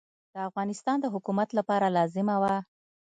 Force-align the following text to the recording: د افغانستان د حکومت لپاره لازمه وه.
د 0.33 0.35
افغانستان 0.49 0.97
د 1.01 1.05
حکومت 1.13 1.49
لپاره 1.57 1.93
لازمه 1.97 2.35
وه. 2.41 2.55